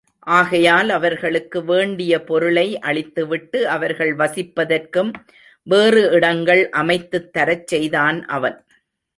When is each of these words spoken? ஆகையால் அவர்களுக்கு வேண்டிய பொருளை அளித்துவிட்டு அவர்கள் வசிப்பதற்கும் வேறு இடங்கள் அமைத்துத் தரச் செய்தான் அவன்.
ஆகையால் 0.27 0.89
அவர்களுக்கு 0.89 1.65
வேண்டிய 1.65 2.23
பொருளை 2.23 2.79
அளித்துவிட்டு 2.79 3.67
அவர்கள் 3.67 4.15
வசிப்பதற்கும் 4.15 5.11
வேறு 5.67 6.09
இடங்கள் 6.09 6.69
அமைத்துத் 6.69 7.33
தரச் 7.33 7.67
செய்தான் 7.67 8.25
அவன். 8.29 8.57